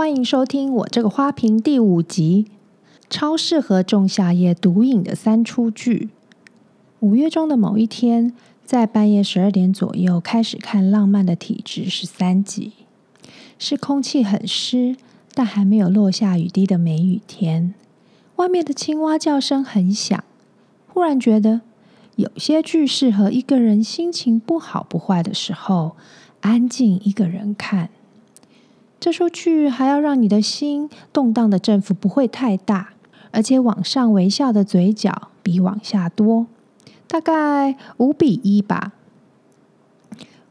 [0.00, 2.46] 欢迎收听我这个花瓶第五集，
[3.10, 6.08] 超适合仲夏夜独饮的三出剧。
[7.00, 8.32] 五月中的某一天，
[8.64, 12.72] 在半夜十二点左右开始看《浪漫的体质》十三集，
[13.58, 14.96] 是空气很湿，
[15.34, 17.74] 但还没有落下雨滴的梅雨天。
[18.36, 20.24] 外面的青蛙叫声很响，
[20.88, 21.60] 忽然觉得
[22.16, 25.94] 有些剧适合一个人心情不好不坏的时候，
[26.40, 27.90] 安静一个人看。
[29.00, 32.90] 这出剧还要让你的心动荡的振幅不会太大，
[33.30, 36.46] 而且往上微笑的嘴角比往下多。
[37.08, 38.92] 大概五比一吧。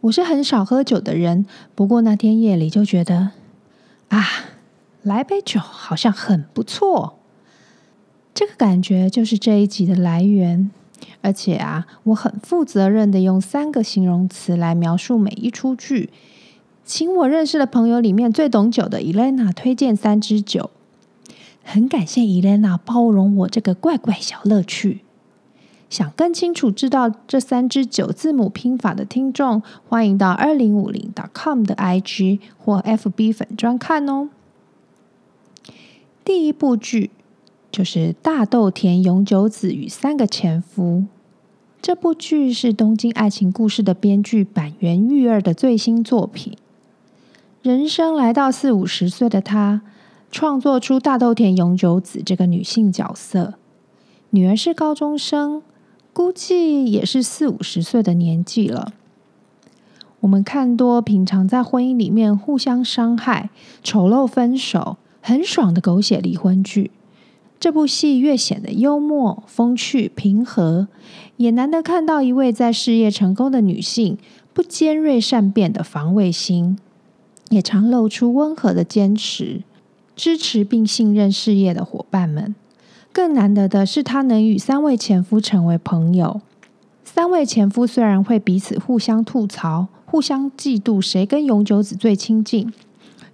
[0.01, 3.31] 我是很少喝酒的人，不过那天夜里就觉得，
[4.07, 4.25] 啊，
[5.03, 7.19] 来杯酒好像很不错。
[8.33, 10.71] 这个感觉就是这一集的来源。
[11.21, 16.09] 而且啊，我很负责任的用三个形容词来描述每一出剧，
[16.89, 20.71] 请我认识的朋友里面最懂酒的伊莲娜推荐三支酒。
[21.63, 25.01] 很感谢伊莲娜包容我这个怪怪小乐趣。
[25.87, 34.29] 想更清楚知道这三支酒字母拼法的听众，欢迎到二零五零 .com 的 IG 或 FB 粉专看哦。
[36.25, 37.11] 第一部剧
[37.71, 41.03] 就是大豆田永久子与三个前夫。
[41.79, 46.57] 这部剧是东京爱情故事的编剧坂元裕二的最新作品。
[47.69, 49.81] 人生来到四五十岁的他，
[50.31, 53.53] 创作出大豆田永久子这个女性角色，
[54.31, 55.61] 女儿是高中生。
[56.11, 58.93] 估计也是四五十岁的年纪了。
[60.21, 63.51] 我们看多平常在婚姻里面互相伤害、
[63.83, 66.89] 丑陋分手、很爽的狗血离婚剧，
[67.59, 70.87] 这部戏越显得幽默、风趣、平和，
[71.37, 74.17] 也难得看到一位在事业成功的女性
[74.55, 76.79] 不尖锐善变的防卫心，
[77.49, 79.63] 也常露出温和的坚持，
[80.15, 82.55] 支持并信任事业的伙伴们。
[83.11, 86.41] 更难得的是，她能与三位前夫成为朋友。
[87.03, 92.71] 三位前夫虽然会彼此互相吐槽、互相嫉妒，谁跟永久子最亲近，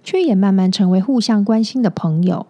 [0.02, 2.46] 却也慢慢成为互相关心的朋友。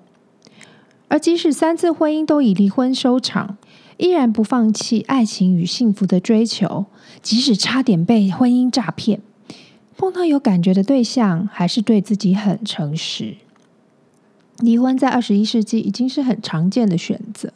[1.09, 3.57] 而即使三次婚姻都以离婚收场，
[3.97, 6.87] 依然不放弃爱情与幸福的追求。
[7.23, 9.21] 即使差点被婚姻诈骗，
[9.97, 13.37] 碰到有感觉的对象，还是对自己很诚实。
[14.59, 17.53] 离婚在二十一世纪已经是很常见的选择。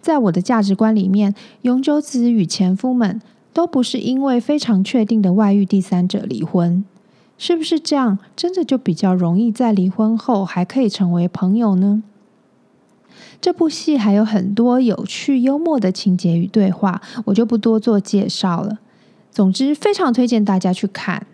[0.00, 3.20] 在我的价值观里面，永久子与前夫们
[3.52, 6.84] 都不是因为非常确定的外遇第三者离婚，
[7.36, 8.18] 是不是这样？
[8.34, 12.02] 真的就比较容易在离婚后还可以成为朋友呢？
[13.40, 18.78] 这部戏还有很多有趣幽默的情节与对话，我就不多做介绍了。
[19.30, 21.26] 总之，非常推荐大家去看。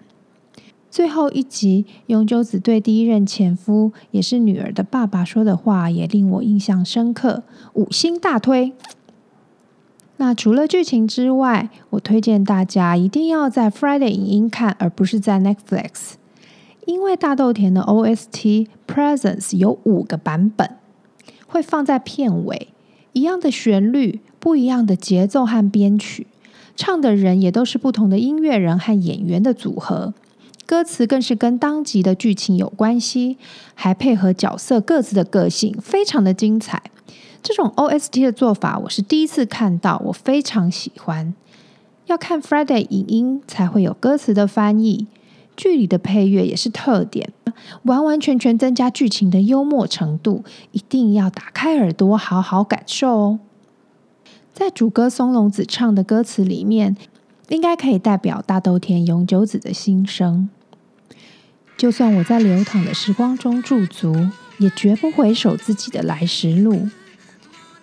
[0.93, 8.75] 最后一集，永久子对第一任前夫，也是女儿的爸爸说的话，也令我印象深刻，五星大推。
[10.19, 16.13] 那除了剧情之外，我推荐大家一定要在 Friday 影音看，而不是在 Netflix，
[16.85, 20.77] 因为大豆田的 OST Presence 有五个版本，
[21.47, 22.69] 会放在片尾，
[23.15, 26.27] 一样的旋律，不一样的节奏和编曲，
[26.77, 30.13] 唱的人也都是不同的音乐人和演员的组合。
[30.73, 33.37] 歌词更是跟当集的剧情有关系，
[33.75, 36.83] 还配合角色各自的个性，非常的精彩。
[37.43, 41.35] 这种 OST 的做法，我是第一次看到，我非常喜欢。
[42.07, 45.07] 要看 Friday 影音才会有歌词的翻译，
[45.55, 47.31] 剧里的配乐也是特点，
[47.83, 50.43] 完完全全增加剧情的幽默程度。
[50.71, 53.39] 一定要打开耳朵，好好感受哦。
[54.55, 56.97] 在主歌松隆子唱的歌词里面。
[57.49, 60.49] 应该可以代表大豆田永久子的心声。
[61.83, 66.89] 就算我在流淌的时光中驻足，也绝不回首自己的来时路。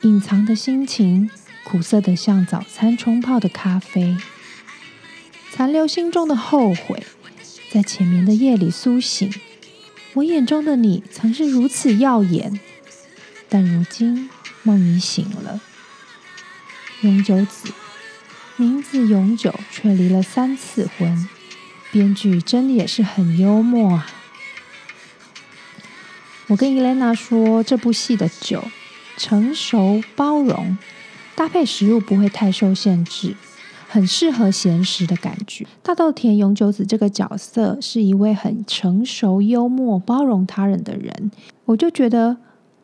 [0.03, 1.29] 隐藏的心情，
[1.65, 4.15] 苦涩的像早餐冲泡的咖啡，
[5.51, 7.05] 残留心中的后悔，
[7.73, 9.29] 在浅眠的夜里苏醒。
[10.13, 12.57] 我眼中的你曾是如此耀眼，
[13.49, 14.29] 但如今
[14.63, 15.59] 梦已醒了，
[17.01, 17.69] 永久子。
[18.55, 21.27] 名字永久，却离了三次婚，
[21.91, 24.07] 编剧真的也是很幽默啊！
[26.47, 28.63] 我跟伊莲娜说，这部戏的酒
[29.17, 30.77] 成熟包容，
[31.35, 33.35] 搭配食物不会太受限制，
[33.87, 35.65] 很适合闲食的感觉。
[35.81, 41.31] 大豆田永久子这个角色是一位很成熟、幽默、包容他人的人，
[41.65, 42.37] 我就觉得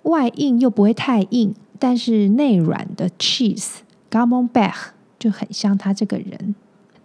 [0.04, 3.78] 外硬又不会太硬，但是内软的 cheese
[4.10, 6.56] Camembert 就很像他这个人。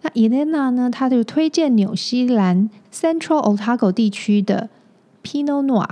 [0.01, 0.89] 那 Elena 呢？
[0.89, 4.69] 她就推荐纽西兰 Central Otago 地区的
[5.23, 5.89] Pinot Noir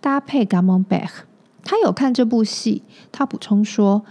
[0.00, 1.10] 搭配 Camembert。
[1.62, 2.82] 他有看这部戏，
[3.12, 4.02] 她补充说，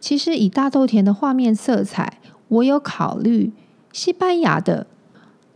[0.00, 2.18] 其实以大豆田的画面色彩，
[2.48, 3.52] 我有考虑
[3.92, 4.86] 西班牙的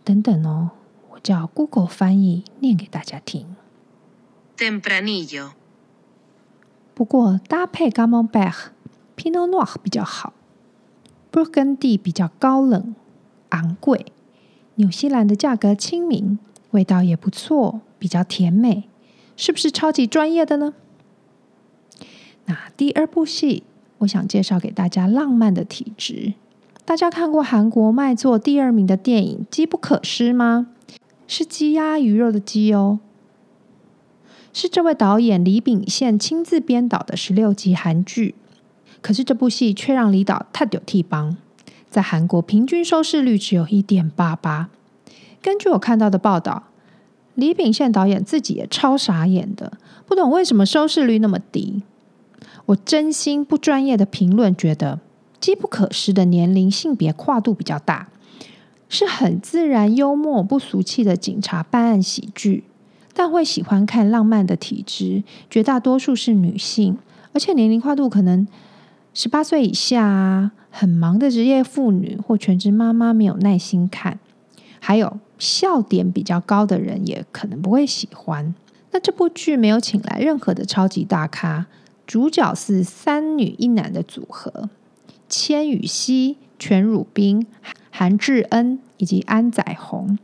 [0.05, 0.71] 等等哦。
[1.11, 3.57] 我叫 Google 翻译念给大家听。
[4.57, 5.51] Tempranillo。
[6.95, 8.67] 不过搭配 Camembert
[9.17, 10.33] Pinot Noir 比较好。
[11.33, 12.95] 勃艮第比较高冷、
[13.51, 14.07] 昂贵，
[14.77, 16.39] 纽西兰的价格亲民，
[16.71, 18.85] 味道也不错，比较甜美，
[19.37, 20.75] 是不是超级专业的呢？
[22.47, 23.65] 那第二部戏，
[23.99, 26.15] 我想介绍给大家《浪漫的体质》。
[26.85, 30.69] 大家看过韩国卖座第二名的电影《机不可失》吗？
[31.27, 33.01] 是鸡鸭鱼肉的鸡哦，
[34.53, 38.37] 是这位导演李秉宪亲自编导的十六集韩剧。
[39.03, 41.37] 可是这部戏却让李导太丢替帮，
[41.91, 44.69] 在韩国平均收视率只有一点八八。
[45.41, 46.65] 根据我看到的报道，
[47.35, 51.83] 李秉宪导演自己也超傻眼的，不懂为什么收视率那么低。
[52.67, 54.97] 我真心不专业的评论觉得，
[55.41, 58.09] 《机不可失》的年龄性别跨度比较大，
[58.89, 62.65] 是很自然幽默不俗气的警察办案喜剧，
[63.15, 66.99] 但会喜欢看浪漫的体质，绝大多数是女性，
[67.33, 68.49] 而且年龄跨度可能。
[69.19, 74.19] 十八岁以下，很忙的职业妇女或全职妈妈没有耐心看，
[74.79, 78.55] 还有笑点比较高的人也可能不会喜欢。
[78.91, 81.65] 那这部剧没有请来任何的超级大咖，
[82.07, 84.69] 主角是三女一男的组合：
[85.31, 87.47] 千羽熙、全汝彬、
[87.91, 90.19] 韩智恩以及安宰弘。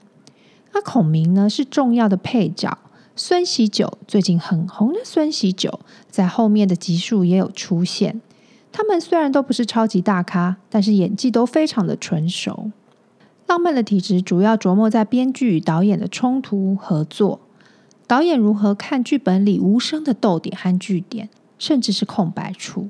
[0.75, 2.77] 那孔明呢是重要的配角，
[3.17, 5.81] 孙锡久最近很红的孙锡久，
[6.11, 8.21] 在后面的集数也有出现。
[8.73, 12.71] 他们虽然都不是超级大咖，但是演技都非常的纯熟。
[13.47, 17.41] 浪漫的体质主要琢磨在编剧与导演的冲突合作，
[18.07, 21.29] 导演如何看剧本里无声的逗点和句点，
[21.59, 22.89] 甚至是空白处。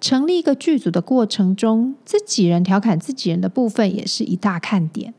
[0.00, 5.14] 成立一个剧组的过程中，自己人调侃自己人的部分也是一大看点。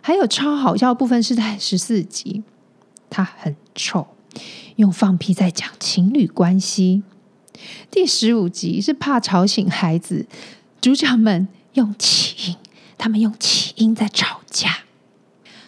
[0.00, 2.44] 还有超好笑的部分是在十四集，
[3.10, 4.06] 他很臭，
[4.76, 7.02] 用放屁在讲情侣关系。
[7.90, 10.26] 第十五集是怕吵醒孩子，
[10.80, 12.56] 主角们用起音，
[12.96, 14.84] 他们用起音在吵架，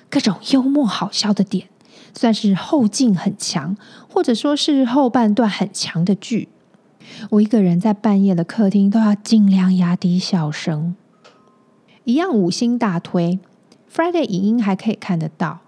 [0.08, 1.69] 各种幽默好笑的点，
[2.14, 3.76] 算是后劲很强，
[4.08, 6.48] 或者说是后半段很强的剧。
[7.31, 10.94] 我一个人在半夜的客厅都要尽量压低笑声。
[12.04, 13.38] 一样五星大推
[13.92, 15.60] ，Friday 影音还可以看得到。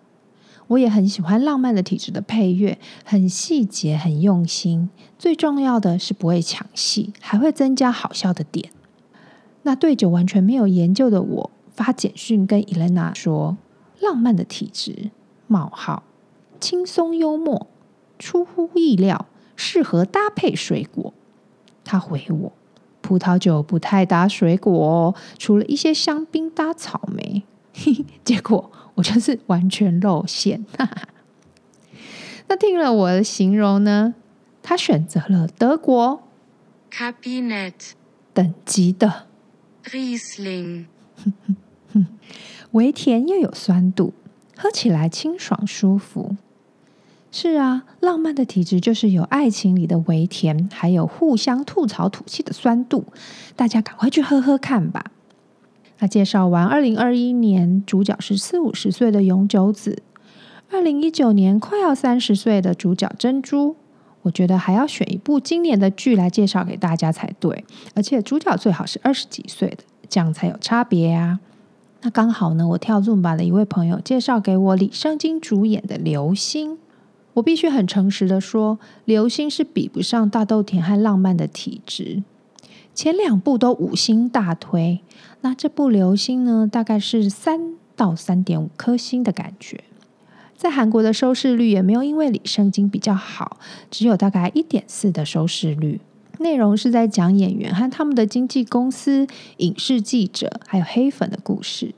[0.73, 4.89] 我也很喜欢浪漫的体质的配乐，很细节，很用心。
[5.19, 8.71] 最重要的是不会抢戏，还会增加好笑的点。
[9.65, 13.59] 那对酒完全没有研究的我，发简讯跟伊莲娜说
[14.01, 15.11] ：“浪漫的体质，
[15.47, 16.05] 冒号，
[16.59, 17.67] 轻松幽默，
[18.19, 21.13] 出乎意料，适合搭配水果。”
[21.85, 22.53] 他回我
[23.03, 27.43] ：“葡萄酒不太搭水果哦，除了一些香槟搭草莓。”
[28.25, 28.71] 结果。
[28.95, 31.09] 我就是完全露馅，哈哈。
[32.47, 34.15] 那听了我的形容呢？
[34.63, 36.23] 他选择了德国
[36.93, 37.73] Cabinet
[38.35, 39.29] 等级的
[39.85, 40.85] Riesling，
[42.73, 44.13] 微甜又有酸度，
[44.59, 46.37] 喝起来清爽舒服。
[47.31, 53.07] 是啊，浪漫的体质就是有爱情里的微甜，还有互相吐槽吐气的酸度。
[53.57, 55.07] 大家赶快去喝喝看吧。
[56.03, 60.03] 他介绍完二零二一年主角是四五十岁的永久子，
[60.69, 63.77] 二零一九年快要三十岁的主角珍珠。
[64.23, 71.39] 我觉得还要选一部今年的剧来介绍给大家才对，而且主角最好是二十几岁的，这样才有差别啊。
[72.01, 76.73] 那刚好呢，我跳 Zumba 的一位朋友介绍给我李圣经主演的《流星》，
[77.35, 82.25] 我必须很诚实的说，《流星》是比不上大豆田和浪漫的体质。
[82.95, 85.01] 前两部都五星大推，
[85.41, 89.83] 那这部《流星》呢，大概是三到三点五颗星的感觉。
[90.57, 93.57] 在韩国的收视率也没有因为李圣经比较好，
[93.91, 96.01] 只有大概一点四的收视率。
[96.39, 101.95] 内容是在讲演员和他们的经纪公司、影视记者还有黑粉的故事。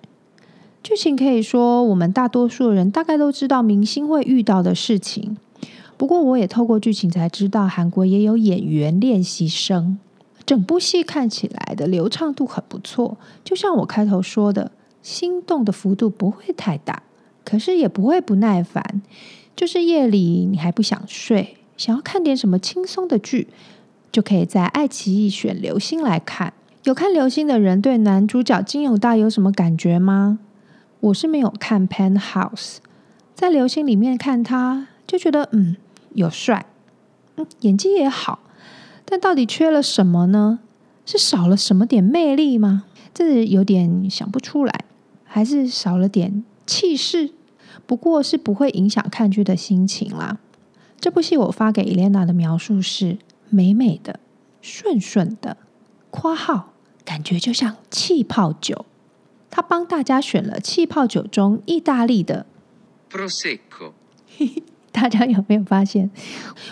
[0.82, 5.36] 剧情可以说我们大多数人大概都知道明星会遇到的事情，
[5.96, 9.98] 不过我也透过剧情才知道韩国也有演员练习生。
[10.46, 14.72] 整部戏看起来的流畅度很不错，就像我开头说的，
[15.02, 17.02] 心动的幅度不会太大，
[17.44, 19.02] 可是也不会不耐烦。
[19.56, 23.48] 就是夜里你还不想睡，想要看点什么轻松的剧，
[24.10, 26.52] 就可以在爱奇艺选《流星》来看。
[26.82, 30.40] 有看《流星》的人对男主角金永大有什么感觉吗？
[31.00, 32.76] 我是没有看《Pen House》，
[33.34, 35.76] 在《流星》里面看他就觉得，嗯，
[36.14, 36.66] 有帅，
[37.36, 38.40] 嗯，演技也好，
[39.04, 40.60] 但到底缺了什么呢？
[41.06, 42.84] 是少了什么点魅力吗？
[43.12, 44.84] 这有点想不出来，
[45.24, 47.30] 还是少了点气势？
[47.86, 50.38] 不过是不会影响看剧的心情啦。
[50.98, 53.18] 这部戏我发给伊莲娜的描述是
[53.50, 54.18] 美美的、
[54.62, 55.58] 顺顺的
[56.10, 56.72] （括号
[57.04, 58.86] 感觉就像气泡酒）。
[59.50, 62.46] 他帮大家选了气泡酒中意大利的
[63.10, 63.92] Prosecco。
[64.94, 66.08] 大家有没有发现，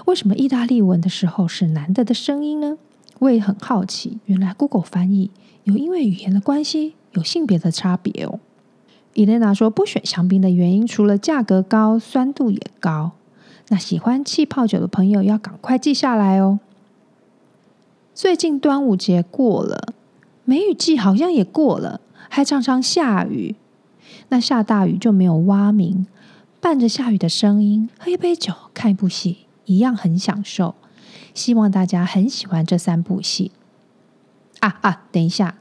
[0.07, 2.79] 为什么意大利文的时候是男的的声音呢？
[3.19, 5.33] 我也很好奇，原来 Google 翻译
[5.65, 8.39] 有因为语言的关系有性别的差别哦。
[9.15, 13.11] 伊莲娜说不选香槟的原因，除了价格高，酸度也高。
[13.69, 16.61] 那喜欢气泡酒的朋友要赶快记下来哦。
[18.15, 19.95] 最近端午节过了，
[20.45, 23.57] 梅雨季好像也过了，还常常下雨。
[24.29, 26.07] 那下大雨就没有蛙鸣，
[26.63, 30.77] 伴着下雨的声音，喝一杯酒，看一部戏，一样很享受。
[31.35, 33.51] 希望大家很喜欢这三部戏。
[34.61, 35.57] 啊啊，等一下，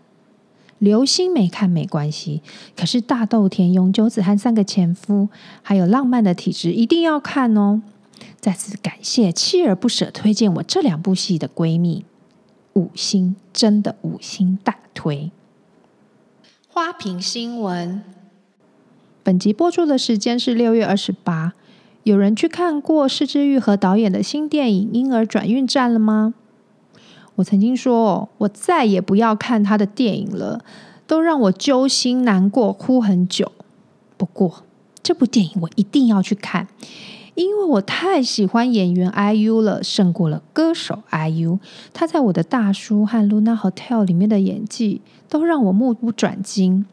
[0.78, 2.44] 流星没看没关系，
[2.78, 5.30] 可是大豆田永久子和三个前夫，
[5.64, 7.82] 还有浪漫的体质一定要看哦。
[8.40, 12.06] 再次感谢锲而不舍推荐我这两部戏的闺蜜，
[12.74, 15.32] 五星，真的五星大推。
[16.68, 18.04] 花瓶新闻，
[19.24, 21.54] 本集播出的时间是六月二十八。
[22.02, 26.34] 有人去看过是枝裕和导演的新电影《婴儿转运站》了吗？
[27.36, 30.66] 我曾经说，我再也不要看他的电影了，
[31.06, 33.52] 都让我揪心难过，哭很久。
[34.18, 34.64] 不过
[35.04, 36.68] 这部电影我一定要去看，
[37.36, 41.60] 因为我太喜欢演员 IU 了，胜过了歌手 IU。
[41.94, 46.88] 他在我的大叔和 Luna Hotel 里面的演技都让我目不转睛，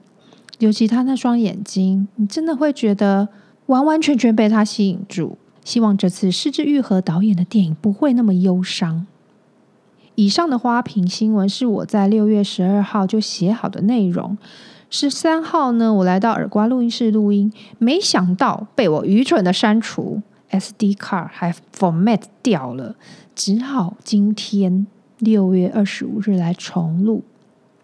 [0.59, 3.29] 尤其他那双眼睛，你真的会觉得。
[3.69, 9.07] 完完全全被他吸引住，希望这次是枝裕和导演的电影不会那么忧伤。
[10.15, 14.38] 以上的花瓶新闻是我在六月十二号就写好的内容，
[14.88, 22.97] 十三号呢，我来到耳瓜录音室录音，没想到被我愚蠢的删除，SD card 还 format 掉了，
[23.35, 24.87] 只好今天
[25.19, 27.23] 六月二十五日来重录。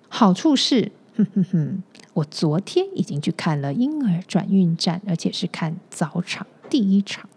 [0.09, 1.83] 好处是，哼哼哼。
[2.15, 7.29] 我昨天已经去看了《婴儿转运站》，而且是看早场第一场。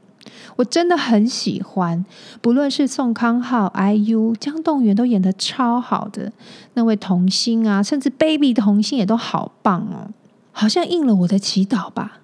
[0.57, 2.05] 我真的很喜欢，
[2.41, 6.31] 不论是宋康昊、IU、姜栋元都演得超好的，
[6.73, 10.11] 那位童星啊，甚至 Baby 童星也都好棒哦，
[10.51, 12.19] 好像应了我的祈祷吧。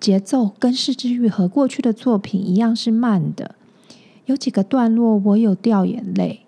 [0.00, 3.54] 节奏跟是枝裕和过去的作品一样是慢的，
[4.26, 6.46] 有几个段落我有掉眼泪，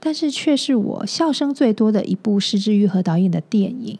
[0.00, 3.98] 但是却是我笑声最多的一部是枝裕和导演的电影。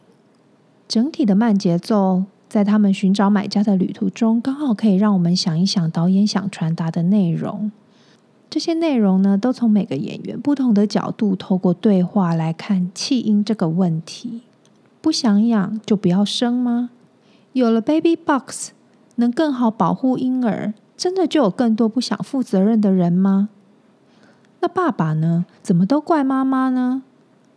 [0.87, 7.71] 整体的慢节奏，在他们寻找买家的旅途中，刚好可以让我们想一想导演想传达的内容。
[8.49, 14.41] 这些内容呢，都从每个演员不同的角度，透过对话来看弃婴这个问题。
[15.01, 16.89] 不想养就不要生吗？
[17.53, 18.71] 有了 Baby Box，
[19.17, 23.49] 能更好保护婴儿，真的就有更多不想负责任的人吗？
[24.61, 25.45] 那爸爸呢？
[25.61, 27.03] 怎么都怪妈妈呢？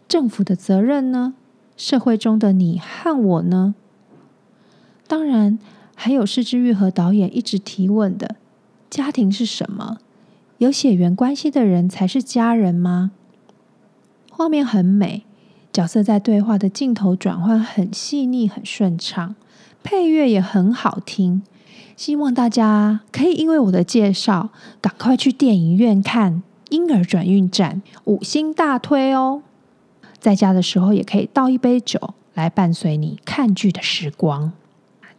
[0.06, 1.34] 政府的责任呢？
[1.76, 3.74] 社会中的你和我呢？
[5.08, 5.58] 当然，
[5.96, 8.36] 还有是枝裕和导演一直提问的：
[8.88, 9.98] 家庭是什么？
[10.58, 13.10] 有血缘关系的人才是家人吗？
[14.30, 15.24] 画面很美，
[15.72, 19.34] 角色在对话的镜头转换很细腻、很顺畅，
[19.82, 21.42] 配乐也很好听。
[21.96, 26.34] 希望大家可以因为我的介绍，赶快去电影院看
[26.72, 29.42] 《婴儿转运站》，五星大推哦！
[30.18, 34.52] 在家的时候也可以倒一杯酒来伴随你看剧的时光。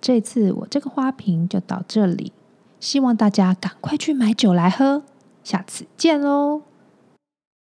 [0.01, 2.33] 这次我这个花瓶就到这里，
[2.79, 5.03] 希望大家赶快去买酒来喝。
[5.43, 6.63] 下次见喽！